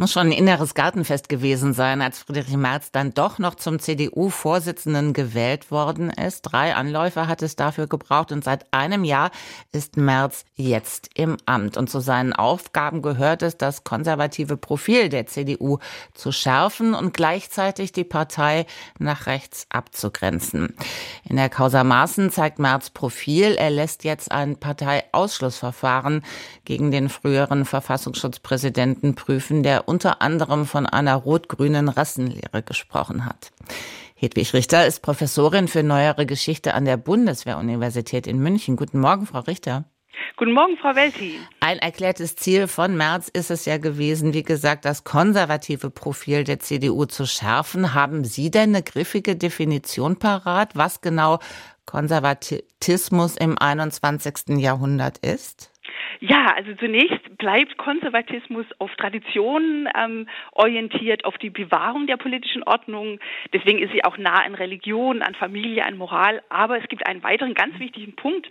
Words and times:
muss 0.00 0.12
schon 0.12 0.28
ein 0.28 0.32
inneres 0.32 0.72
Gartenfest 0.72 1.28
gewesen 1.28 1.74
sein, 1.74 2.00
als 2.00 2.20
Friedrich 2.20 2.56
Merz 2.56 2.90
dann 2.90 3.12
doch 3.12 3.38
noch 3.38 3.54
zum 3.56 3.78
CDU-Vorsitzenden 3.78 5.12
gewählt 5.12 5.70
worden 5.70 6.08
ist. 6.08 6.40
Drei 6.40 6.74
Anläufe 6.74 7.28
hat 7.28 7.42
es 7.42 7.54
dafür 7.54 7.86
gebraucht 7.86 8.32
und 8.32 8.42
seit 8.42 8.72
einem 8.72 9.04
Jahr 9.04 9.30
ist 9.72 9.98
Merz 9.98 10.46
jetzt 10.54 11.10
im 11.14 11.36
Amt. 11.44 11.76
Und 11.76 11.90
zu 11.90 12.00
seinen 12.00 12.32
Aufgaben 12.32 13.02
gehört 13.02 13.42
es, 13.42 13.58
das 13.58 13.84
konservative 13.84 14.56
Profil 14.56 15.10
der 15.10 15.26
CDU 15.26 15.76
zu 16.14 16.32
schärfen 16.32 16.94
und 16.94 17.12
gleichzeitig 17.12 17.92
die 17.92 18.04
Partei 18.04 18.64
nach 18.98 19.26
rechts 19.26 19.66
abzugrenzen. 19.68 20.74
In 21.28 21.36
der 21.36 21.50
Causa 21.50 21.84
Maaßen 21.84 22.30
zeigt 22.30 22.58
Merz 22.58 22.88
Profil. 22.88 23.54
Er 23.58 23.68
lässt 23.68 24.04
jetzt 24.04 24.32
ein 24.32 24.56
Parteiausschlussverfahren 24.56 26.24
gegen 26.64 26.90
den 26.90 27.10
früheren 27.10 27.66
Verfassungsschutzpräsidenten 27.66 29.14
prüfen, 29.14 29.62
der 29.62 29.89
unter 29.90 30.22
anderem 30.22 30.64
von 30.64 30.86
einer 30.86 31.16
rot-grünen 31.16 31.88
Rassenlehre 31.88 32.62
gesprochen 32.62 33.26
hat. 33.26 33.50
Hedwig 34.14 34.54
Richter 34.54 34.86
ist 34.86 35.00
Professorin 35.00 35.66
für 35.66 35.82
neuere 35.82 36.26
Geschichte 36.26 36.74
an 36.74 36.84
der 36.84 36.96
Bundeswehruniversität 36.96 38.26
in 38.26 38.38
München. 38.38 38.76
Guten 38.76 39.00
Morgen, 39.00 39.26
Frau 39.26 39.40
Richter. 39.40 39.84
Guten 40.36 40.52
Morgen, 40.52 40.76
Frau 40.76 40.94
Welti. 40.94 41.38
Ein 41.60 41.78
erklärtes 41.78 42.36
Ziel 42.36 42.68
von 42.68 42.96
März 42.96 43.28
ist 43.28 43.50
es 43.50 43.64
ja 43.64 43.78
gewesen, 43.78 44.32
wie 44.32 44.42
gesagt, 44.42 44.84
das 44.84 45.04
konservative 45.04 45.90
Profil 45.90 46.44
der 46.44 46.60
CDU 46.60 47.06
zu 47.06 47.26
schärfen. 47.26 47.94
Haben 47.94 48.24
Sie 48.24 48.50
denn 48.50 48.74
eine 48.74 48.82
griffige 48.82 49.36
Definition 49.36 50.18
parat, 50.18 50.76
was 50.76 51.00
genau 51.00 51.40
Konservatismus 51.84 53.36
im 53.36 53.58
21. 53.58 54.58
Jahrhundert 54.58 55.18
ist? 55.18 55.69
Ja, 56.18 56.46
also 56.54 56.74
zunächst 56.74 57.38
bleibt 57.38 57.76
Konservatismus 57.78 58.66
auf 58.78 58.94
Traditionen 58.96 59.88
ähm, 59.96 60.28
orientiert, 60.52 61.24
auf 61.24 61.38
die 61.38 61.50
Bewahrung 61.50 62.06
der 62.06 62.16
politischen 62.16 62.62
Ordnung. 62.64 63.20
Deswegen 63.52 63.78
ist 63.78 63.92
sie 63.92 64.04
auch 64.04 64.18
nah 64.18 64.44
an 64.44 64.54
Religion, 64.54 65.22
an 65.22 65.34
Familie, 65.34 65.84
an 65.84 65.96
Moral. 65.96 66.42
Aber 66.48 66.78
es 66.78 66.88
gibt 66.88 67.06
einen 67.06 67.22
weiteren 67.22 67.54
ganz 67.54 67.78
wichtigen 67.78 68.16
Punkt. 68.16 68.48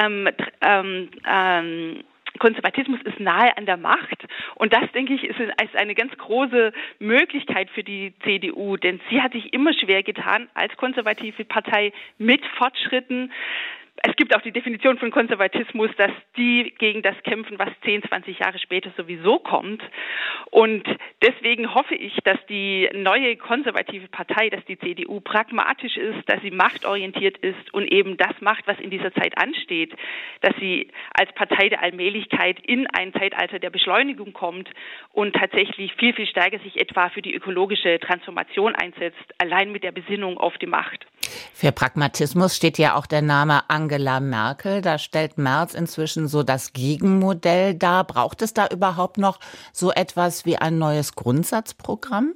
Ähm, 0.00 0.28
ähm, 0.62 1.08
ähm, 1.26 2.04
Konservatismus 2.38 3.00
ist 3.02 3.20
nahe 3.20 3.56
an 3.56 3.66
der 3.66 3.76
Macht. 3.76 4.26
Und 4.56 4.72
das, 4.72 4.90
denke 4.92 5.14
ich, 5.14 5.24
ist 5.24 5.76
eine 5.76 5.94
ganz 5.94 6.16
große 6.16 6.72
Möglichkeit 6.98 7.70
für 7.70 7.84
die 7.84 8.12
CDU, 8.24 8.76
denn 8.76 9.00
sie 9.10 9.22
hat 9.22 9.32
sich 9.32 9.52
immer 9.52 9.72
schwer 9.72 10.02
getan, 10.02 10.48
als 10.54 10.76
konservative 10.76 11.44
Partei 11.44 11.92
mit 12.18 12.44
Fortschritten 12.56 13.30
es 14.06 14.14
gibt 14.16 14.36
auch 14.36 14.42
die 14.42 14.52
Definition 14.52 14.98
von 14.98 15.10
Konservatismus, 15.10 15.88
dass 15.96 16.10
die 16.36 16.74
gegen 16.78 17.00
das 17.00 17.16
kämpfen, 17.22 17.58
was 17.58 17.70
10, 17.84 18.02
20 18.02 18.38
Jahre 18.38 18.58
später 18.58 18.90
sowieso 18.98 19.38
kommt. 19.38 19.82
Und 20.50 20.84
deswegen 21.22 21.74
hoffe 21.74 21.94
ich, 21.94 22.14
dass 22.22 22.38
die 22.50 22.90
neue 22.92 23.36
konservative 23.36 24.08
Partei, 24.08 24.50
dass 24.50 24.62
die 24.66 24.78
CDU 24.78 25.20
pragmatisch 25.20 25.96
ist, 25.96 26.28
dass 26.28 26.42
sie 26.42 26.50
machtorientiert 26.50 27.38
ist 27.38 27.72
und 27.72 27.90
eben 27.90 28.18
das 28.18 28.34
macht, 28.40 28.66
was 28.66 28.78
in 28.78 28.90
dieser 28.90 29.12
Zeit 29.14 29.38
ansteht, 29.38 29.94
dass 30.42 30.54
sie 30.60 30.90
als 31.14 31.32
Partei 31.32 31.70
der 31.70 31.82
Allmählichkeit 31.82 32.60
in 32.60 32.86
ein 32.88 33.10
Zeitalter 33.14 33.58
der 33.58 33.70
Beschleunigung 33.70 34.34
kommt 34.34 34.68
und 35.12 35.34
tatsächlich 35.34 35.94
viel, 35.94 36.12
viel 36.12 36.26
stärker 36.26 36.58
sich 36.58 36.78
etwa 36.78 37.08
für 37.08 37.22
die 37.22 37.34
ökologische 37.34 37.98
Transformation 38.00 38.74
einsetzt, 38.74 39.34
allein 39.38 39.72
mit 39.72 39.82
der 39.82 39.92
Besinnung 39.92 40.36
auf 40.36 40.58
die 40.58 40.66
Macht. 40.66 41.06
Für 41.54 41.72
Pragmatismus 41.72 42.54
steht 42.54 42.76
ja 42.76 42.96
auch 42.96 43.06
der 43.06 43.22
Name 43.22 43.62
Angela 43.70 43.93
Merkel. 44.20 44.80
Da 44.82 44.98
stellt 44.98 45.38
Merz 45.38 45.74
inzwischen 45.74 46.28
so 46.28 46.42
das 46.42 46.72
Gegenmodell 46.72 47.74
dar. 47.74 48.04
Braucht 48.04 48.42
es 48.42 48.54
da 48.54 48.66
überhaupt 48.68 49.18
noch 49.18 49.40
so 49.72 49.92
etwas 49.92 50.44
wie 50.44 50.56
ein 50.56 50.78
neues 50.78 51.14
Grundsatzprogramm? 51.14 52.34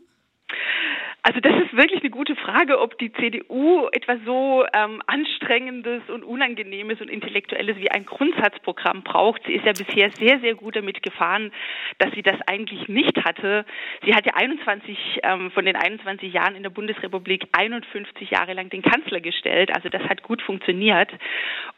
Also 1.22 1.40
das 1.40 1.52
ist 1.62 1.76
wirklich 1.76 2.00
eine 2.00 2.10
gute 2.10 2.36
Frage, 2.36 2.80
ob 2.80 2.96
die 2.98 3.12
CDU 3.12 3.88
etwas 3.92 4.18
so 4.24 4.64
ähm, 4.72 5.02
Anstrengendes 5.06 6.02
und 6.08 6.22
Unangenehmes 6.22 7.00
und 7.00 7.08
Intellektuelles 7.10 7.76
wie 7.78 7.90
ein 7.90 8.06
Grundsatzprogramm 8.06 9.02
braucht. 9.02 9.42
Sie 9.46 9.54
ist 9.54 9.66
ja 9.66 9.72
bisher 9.72 10.10
sehr, 10.12 10.38
sehr 10.40 10.54
gut 10.54 10.76
damit 10.76 11.02
gefahren, 11.02 11.50
dass 11.98 12.12
sie 12.12 12.22
das 12.22 12.36
eigentlich 12.46 12.88
nicht 12.88 13.24
hatte. 13.24 13.64
Sie 14.04 14.14
hat 14.14 14.26
ja 14.26 14.34
21 14.36 15.20
ähm, 15.24 15.50
von 15.50 15.64
den 15.64 15.76
21 15.76 16.32
Jahren 16.32 16.54
in 16.54 16.62
der 16.62 16.70
Bundesrepublik 16.70 17.48
51 17.52 18.30
Jahre 18.30 18.54
lang 18.54 18.70
den 18.70 18.82
Kanzler 18.82 19.20
gestellt. 19.20 19.74
Also 19.74 19.88
das 19.88 20.02
hat 20.08 20.22
gut 20.22 20.40
funktioniert. 20.40 21.10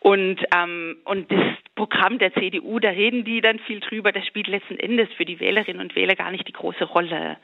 Und, 0.01 0.41
ähm, 0.57 0.97
und 1.05 1.31
das 1.31 1.57
Programm 1.75 2.19
der 2.19 2.33
CDU, 2.33 2.79
da 2.79 2.91
reden 2.91 3.25
die 3.25 3.41
dann 3.41 3.59
viel 3.61 3.81
drüber, 3.81 4.13
das 4.13 4.27
spielt 4.27 4.49
letzten 4.49 4.79
Endes 4.79 5.09
für 5.17 5.25
die 5.25 5.41
Wählerinnen 5.41 5.81
und 5.81 5.95
Wähler 5.95 6.15
gar 6.15 6.31
nicht 6.31 6.49
die 6.49 6.53
große 6.53 6.85
Rolle. 6.85 7.37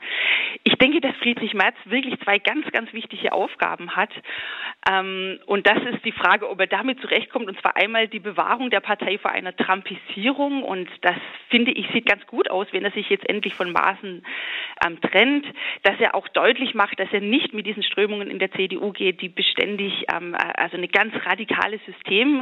Ich 0.63 0.73
denke, 0.75 1.01
dass 1.01 1.15
Friedrich 1.17 1.53
Merz 1.53 1.75
wirklich 1.85 2.19
zwei 2.21 2.39
ganz, 2.39 2.69
ganz 2.71 2.91
wichtige 2.93 3.31
Aufgaben 3.31 3.95
hat. 3.95 4.11
Ähm, 4.89 5.39
und 5.45 5.67
das 5.67 5.77
ist 5.93 6.03
die 6.03 6.11
Frage, 6.11 6.49
ob 6.49 6.59
er 6.59 6.67
damit 6.67 6.99
zurechtkommt. 7.01 7.47
Und 7.47 7.59
zwar 7.61 7.77
einmal 7.77 8.07
die 8.07 8.19
Bewahrung 8.19 8.69
der 8.69 8.79
Partei 8.79 9.17
vor 9.17 9.31
einer 9.31 9.55
Trumpisierung. 9.55 10.63
Und 10.63 10.89
das 11.01 11.15
finde 11.49 11.71
ich 11.71 11.87
sieht 11.93 12.05
ganz 12.05 12.25
gut 12.27 12.49
aus, 12.49 12.67
wenn 12.71 12.85
er 12.85 12.91
sich 12.91 13.09
jetzt 13.09 13.27
endlich 13.29 13.53
von 13.53 13.71
Maßen 13.71 14.25
ähm, 14.85 15.01
trennt, 15.01 15.45
dass 15.83 15.99
er 15.99 16.15
auch 16.15 16.27
deutlich 16.29 16.73
macht, 16.73 16.99
dass 16.99 17.11
er 17.11 17.21
nicht 17.21 17.53
mit 17.53 17.65
diesen 17.65 17.83
Strömungen 17.83 18.29
in 18.29 18.39
der 18.39 18.51
CDU 18.51 18.91
geht, 18.91 19.21
die 19.21 19.29
beständig 19.29 20.05
ähm, 20.13 20.35
also 20.35 20.77
eine 20.77 20.87
ganz 20.87 21.13
radikale 21.25 21.79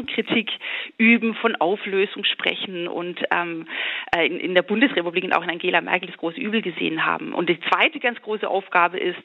Systemkritik 0.05 0.51
üben, 0.97 1.35
von 1.35 1.55
Auflösung 1.55 2.23
sprechen 2.25 2.87
und 2.87 3.21
ähm, 3.31 3.67
äh, 4.15 4.25
in, 4.25 4.39
in 4.39 4.55
der 4.55 4.61
Bundesrepublik 4.61 5.23
und 5.23 5.33
auch 5.33 5.43
in 5.43 5.49
Angela 5.49 5.81
Merkel 5.81 6.07
das 6.07 6.17
große 6.17 6.39
Übel 6.39 6.61
gesehen 6.61 7.05
haben. 7.05 7.33
Und 7.33 7.49
die 7.49 7.59
zweite 7.61 7.99
ganz 7.99 8.21
große 8.21 8.47
Aufgabe 8.47 8.97
ist, 8.97 9.21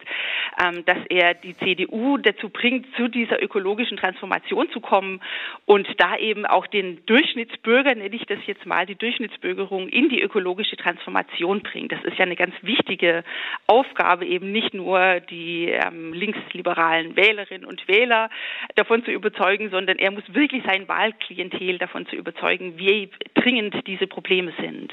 ähm, 0.63 0.85
dass 0.87 0.99
er 1.09 1.35
die 1.35 1.57
CDU 1.59 2.17
dazu 2.19 2.49
bringt, 2.49 2.87
zu 2.97 3.09
dieser 3.09 3.43
ökologischen 3.43 3.97
Transformation 3.97 4.71
zu 4.71 4.81
kommen 4.81 5.21
und 5.67 5.87
da 5.99 6.17
eben 6.17 6.47
auch 6.47 6.67
den 6.67 7.05
Durchschnittsbürger, 7.07 7.95
nenne 7.95 8.15
ich 8.15 8.27
das 8.27 8.39
jetzt 8.47 8.67
mal, 8.67 8.87
die 8.87 8.97
Durchschnittsbürgerung 8.97 9.89
in 9.89 10.09
die 10.09 10.21
ökologische 10.21 10.77
Transformation 10.77 11.63
bringt. 11.63 11.93
Das 11.93 12.03
ist 12.05 12.19
ja 12.19 12.25
eine 12.25 12.37
ganz 12.37 12.55
wichtige 12.63 13.25
Aufgabe, 13.67 14.27
eben 14.27 14.53
nicht 14.53 14.75
nur 14.75 15.21
die 15.21 15.69
ähm, 15.69 16.13
linksliberalen 16.13 17.17
Wählerinnen 17.17 17.65
und 17.65 17.87
Wähler 17.89 18.31
davon 18.75 19.05
zu 19.05 19.11
überzeugen, 19.11 19.71
sondern 19.71 19.99
er 19.99 20.11
muss 20.11 20.25
wirklich 20.35 20.65
sein 20.71 20.89
Wahlklientel 20.89 21.79
davon 21.79 22.07
zu 22.07 22.17
überzeugen, 22.17 22.79
wie 22.79 23.11
dringend 23.35 23.75
diese 23.87 24.07
Probleme 24.07 24.53
sind. 24.61 24.93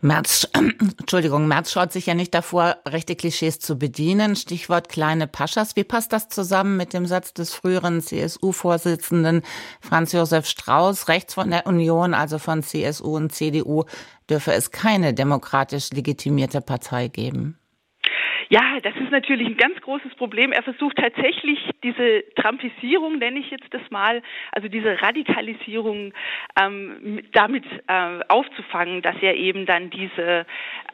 Merz, 0.00 0.50
Entschuldigung, 0.98 1.46
Merz 1.48 1.72
schaut 1.72 1.92
sich 1.92 2.06
ja 2.06 2.14
nicht 2.14 2.34
davor, 2.34 2.76
rechte 2.86 3.14
Klischees 3.14 3.58
zu 3.58 3.78
bedienen. 3.78 4.36
Stichwort 4.36 4.88
kleine 4.88 5.26
Paschas. 5.26 5.76
Wie 5.76 5.84
passt 5.84 6.12
das 6.12 6.28
zusammen 6.28 6.76
mit 6.76 6.94
dem 6.94 7.06
Satz 7.06 7.34
des 7.34 7.54
früheren 7.54 8.00
CSU-Vorsitzenden 8.00 9.42
Franz 9.80 10.12
Josef 10.12 10.46
Strauß? 10.46 11.08
Rechts 11.08 11.34
von 11.34 11.50
der 11.50 11.66
Union, 11.66 12.14
also 12.14 12.38
von 12.38 12.62
CSU 12.62 13.16
und 13.16 13.32
CDU, 13.32 13.84
dürfe 14.30 14.52
es 14.52 14.70
keine 14.70 15.12
demokratisch 15.12 15.90
legitimierte 15.90 16.60
Partei 16.60 17.08
geben. 17.08 17.58
Ja, 18.52 18.80
das 18.82 18.94
ist 18.96 19.10
natürlich 19.10 19.46
ein 19.46 19.56
ganz 19.56 19.80
großes 19.80 20.14
Problem. 20.16 20.52
Er 20.52 20.62
versucht 20.62 20.98
tatsächlich 20.98 21.58
diese 21.82 22.22
Trumpisierung, 22.34 23.16
nenne 23.16 23.40
ich 23.40 23.50
jetzt 23.50 23.72
das 23.72 23.80
mal, 23.90 24.20
also 24.52 24.68
diese 24.68 25.00
Radikalisierung 25.00 26.12
ähm, 26.60 27.22
damit 27.32 27.64
äh, 27.86 28.20
aufzufangen, 28.28 29.00
dass 29.00 29.16
er 29.22 29.36
eben 29.36 29.64
dann 29.64 29.88
diese 29.88 30.44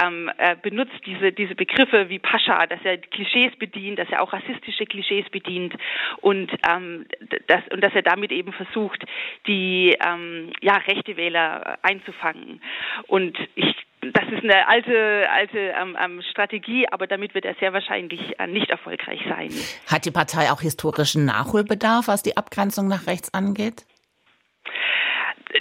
ähm, 0.01 0.31
äh, 0.39 0.55
benutzt, 0.63 1.01
diese, 1.05 1.33
diese 1.33 1.57
Begriffe 1.57 2.09
wie 2.09 2.21
Pascha, 2.21 2.69
dass 2.69 2.79
er 2.85 2.99
Klischees 2.99 3.57
bedient, 3.57 3.99
dass 3.99 4.09
er 4.09 4.23
auch 4.23 4.33
rassistische 4.33 4.87
Klischees 4.87 5.29
bedient 5.31 5.75
und, 6.21 6.53
ähm, 6.71 7.07
das, 7.49 7.63
und 7.73 7.83
dass 7.83 7.93
er 7.93 8.03
damit 8.03 8.31
eben 8.31 8.53
versucht, 8.53 9.05
die 9.49 9.97
ähm, 10.07 10.53
ja, 10.61 10.77
rechte 10.77 11.17
Wähler 11.17 11.77
einzufangen. 11.83 12.63
Und 13.09 13.37
ich 13.57 13.75
das 14.01 14.25
ist 14.31 14.45
eine 14.45 14.67
alte, 14.69 15.27
alte 15.31 15.59
ähm, 15.59 15.97
ähm, 16.03 16.23
Strategie, 16.31 16.87
aber 16.91 17.07
damit 17.07 17.35
wird 17.35 17.45
er 17.45 17.55
sehr 17.61 17.73
wahrscheinlich 17.73 18.39
äh, 18.39 18.47
nicht 18.47 18.71
erfolgreich 18.71 19.21
sein. 19.29 19.51
Hat 19.87 20.05
die 20.05 20.11
Partei 20.11 20.51
auch 20.51 20.61
historischen 20.61 21.25
Nachholbedarf, 21.25 22.09
was 22.09 22.23
die 22.23 22.37
Abgrenzung 22.37 22.89
nach 22.89 23.07
rechts 23.07 23.35
angeht? 23.35 23.85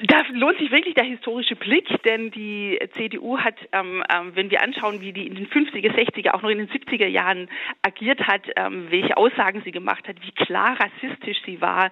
Da 0.03 0.23
lohnt 0.33 0.59
sich 0.59 0.69
wirklich 0.69 0.95
der 0.95 1.05
historische 1.05 1.55
Blick, 1.55 1.87
denn 2.03 2.29
die 2.31 2.77
CDU 2.95 3.37
hat, 3.37 3.55
ähm, 3.71 4.03
ähm, 4.13 4.31
wenn 4.35 4.51
wir 4.51 4.61
anschauen, 4.61 4.99
wie 4.99 5.13
die 5.13 5.25
in 5.25 5.35
den 5.35 5.47
50er, 5.47 5.93
60er, 5.95 6.33
auch 6.33 6.41
noch 6.41 6.49
in 6.49 6.57
den 6.57 6.67
70er 6.67 7.07
Jahren 7.07 7.49
agiert 7.83 8.27
hat, 8.27 8.41
ähm, 8.57 8.87
welche 8.89 9.15
Aussagen 9.15 9.61
sie 9.63 9.71
gemacht 9.71 10.05
hat, 10.09 10.17
wie 10.21 10.31
klar 10.31 10.77
rassistisch 10.77 11.37
sie 11.45 11.61
war, 11.61 11.89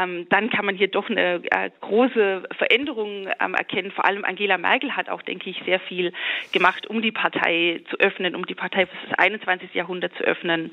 ähm, 0.00 0.26
dann 0.30 0.50
kann 0.50 0.64
man 0.64 0.74
hier 0.74 0.88
doch 0.88 1.08
eine 1.08 1.40
äh, 1.52 1.70
große 1.80 2.42
Veränderung 2.56 3.28
ähm, 3.40 3.54
erkennen. 3.54 3.92
Vor 3.92 4.04
allem 4.04 4.24
Angela 4.24 4.58
Merkel 4.58 4.96
hat 4.96 5.08
auch, 5.08 5.22
denke 5.22 5.48
ich, 5.48 5.62
sehr 5.64 5.78
viel 5.78 6.12
gemacht, 6.52 6.88
um 6.88 7.02
die 7.02 7.12
Partei 7.12 7.82
zu 7.88 8.00
öffnen, 8.00 8.34
um 8.34 8.46
die 8.46 8.56
Partei 8.56 8.86
für 8.86 8.96
das 9.08 9.18
21. 9.18 9.74
Jahrhundert 9.74 10.12
zu 10.16 10.24
öffnen. 10.24 10.72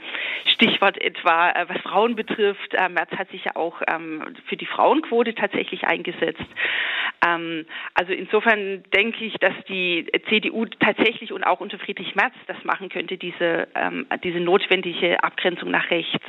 Stichwort 0.53 0.99
etwa, 0.99 1.51
äh, 1.51 1.69
was 1.69 1.79
Frauen 1.81 2.15
betrifft. 2.15 2.73
Äh, 2.73 2.89
Merz 2.89 3.11
hat 3.11 3.29
sich 3.29 3.45
ja 3.45 3.55
auch 3.55 3.83
ähm, 3.87 4.23
für 4.47 4.57
die 4.57 4.65
Frauenquote 4.65 5.35
tatsächlich 5.35 5.83
eingesetzt. 5.83 6.43
Ähm, 7.25 7.65
also 7.93 8.13
insofern 8.13 8.83
denke 8.93 9.25
ich, 9.25 9.33
dass 9.35 9.53
die 9.67 10.07
CDU 10.29 10.65
tatsächlich 10.65 11.31
und 11.31 11.43
auch 11.43 11.59
unter 11.59 11.79
Friedrich 11.79 12.15
Merz 12.15 12.33
das 12.47 12.57
machen 12.63 12.89
könnte, 12.89 13.17
diese, 13.17 13.67
ähm, 13.75 14.05
diese 14.23 14.39
notwendige 14.39 15.23
Abgrenzung 15.23 15.71
nach 15.71 15.89
rechts. 15.89 16.23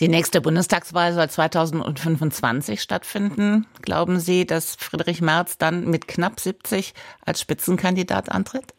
Die 0.00 0.08
nächste 0.08 0.40
Bundestagswahl 0.40 1.12
soll 1.12 1.28
2025 1.28 2.80
stattfinden. 2.80 3.66
Glauben 3.82 4.18
Sie, 4.18 4.46
dass 4.46 4.76
Friedrich 4.76 5.20
Merz 5.20 5.58
dann 5.58 5.90
mit 5.90 6.08
knapp 6.08 6.40
70 6.40 6.94
als 7.26 7.40
Spitzenkandidat 7.42 8.30
antritt? 8.30 8.72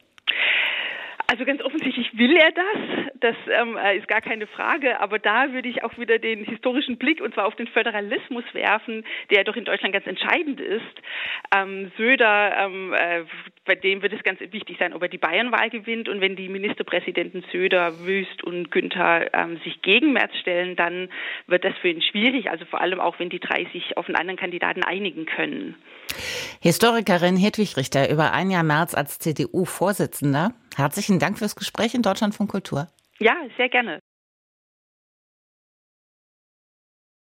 Also 1.32 1.46
ganz 1.46 1.62
offensichtlich 1.62 2.10
will 2.18 2.36
er 2.36 2.52
das, 2.52 3.14
das 3.22 3.36
ähm, 3.58 3.78
äh, 3.78 3.98
ist 3.98 4.10
gar 4.10 4.20
keine 4.20 4.48
Frage, 4.48 5.00
aber 5.00 5.18
da 5.18 5.54
würde 5.54 5.70
ich 5.70 5.82
auch 5.82 5.98
wieder 5.98 6.20
den 6.20 6.44
historischen 6.44 6.98
Blick 6.98 7.22
und 7.22 7.34
zwar 7.34 7.46
auf 7.46 7.56
den 7.56 7.68
Föderalismus 7.68 8.44
werfen, 8.52 9.06
der 9.30 9.46
doch 9.46 9.56
in 9.56 9.64
Deutschland 9.64 9.94
ganz 9.94 10.06
entscheidend 10.08 10.60
ist. 10.60 10.82
Ähm, 11.56 11.90
Söder, 11.96 12.58
ähm, 12.60 12.94
äh, 12.94 13.24
bei 13.64 13.76
dem 13.76 14.02
wird 14.02 14.12
es 14.12 14.24
ganz 14.24 14.42
wichtig 14.42 14.76
sein, 14.78 14.94
ob 14.94 15.04
er 15.04 15.08
die 15.08 15.18
Bayernwahl 15.18 15.70
gewinnt 15.70 16.10
und 16.10 16.20
wenn 16.20 16.36
die 16.36 16.50
Ministerpräsidenten 16.50 17.46
Söder, 17.50 18.06
Wüst 18.06 18.44
und 18.44 18.70
Günther 18.70 19.34
ähm, 19.34 19.58
sich 19.64 19.82
gegen 19.82 20.12
Merz 20.12 20.36
stellen, 20.36 20.76
dann 20.76 21.08
wird 21.48 21.64
das 21.64 21.78
für 21.78 21.88
ihn 21.88 22.02
schwierig, 22.02 22.52
also 22.52 22.66
vor 22.66 22.82
allem 22.82 23.00
auch, 23.00 23.20
wenn 23.20 23.30
die 23.30 23.40
drei 23.40 23.70
sich 23.72 23.96
auf 23.96 24.08
einen 24.08 24.18
anderen 24.18 24.38
Kandidaten 24.38 24.84
einigen 24.84 25.26
können. 25.26 25.76
Historikerin 26.60 27.38
Hedwig 27.38 27.78
Richter 27.78 28.12
über 28.12 28.34
ein 28.34 28.52
Jahr 28.52 28.64
März 28.64 28.96
als 28.96 29.18
CDU-Vorsitzender. 29.20 30.52
Herzlichen 30.76 31.20
Dank 31.20 31.38
fürs 31.38 31.56
Gespräch 31.56 31.94
in 31.94 32.02
Deutschland 32.02 32.36
von 32.36 32.48
Kultur. 32.48 32.88
Ja, 33.20 33.36
sehr 33.58 33.70
gerne. 33.70 34.00